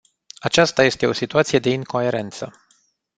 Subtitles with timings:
[0.39, 2.53] Aceasta este o situație de incoerență.